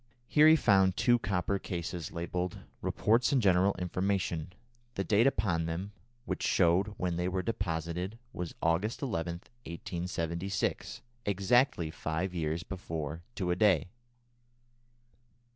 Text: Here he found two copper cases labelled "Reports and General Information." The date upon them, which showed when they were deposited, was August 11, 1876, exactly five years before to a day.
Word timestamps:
Here 0.27 0.47
he 0.47 0.55
found 0.55 0.97
two 0.97 1.19
copper 1.19 1.59
cases 1.59 2.11
labelled 2.11 2.57
"Reports 2.81 3.31
and 3.31 3.39
General 3.39 3.75
Information." 3.77 4.51
The 4.95 5.03
date 5.03 5.27
upon 5.27 5.67
them, 5.67 5.91
which 6.25 6.41
showed 6.41 6.95
when 6.97 7.17
they 7.17 7.27
were 7.27 7.43
deposited, 7.43 8.17
was 8.33 8.55
August 8.63 9.03
11, 9.03 9.41
1876, 9.67 11.01
exactly 11.27 11.91
five 11.91 12.33
years 12.33 12.63
before 12.63 13.21
to 13.35 13.51
a 13.51 13.55
day. 13.55 13.89